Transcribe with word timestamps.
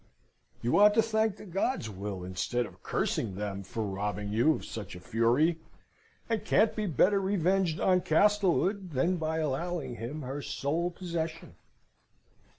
You 0.63 0.79
ought 0.79 0.95
to 0.95 1.01
thank 1.03 1.37
the 1.37 1.45
gods, 1.45 1.87
Will, 1.87 2.23
instead 2.23 2.65
of 2.65 2.81
cursing 2.81 3.35
them, 3.35 3.61
for 3.61 3.85
robbing 3.85 4.29
you 4.33 4.53
of 4.55 4.65
such 4.65 4.95
a 4.95 4.99
fury, 4.99 5.59
and 6.27 6.43
can't 6.43 6.75
be 6.75 6.87
better 6.87 7.21
revenged 7.21 7.79
on 7.79 8.01
Castlewood 8.01 8.93
than 8.93 9.17
by 9.17 9.37
allowing 9.37 9.97
him 9.97 10.23
her 10.23 10.41
sole 10.41 10.89
possession." 10.89 11.53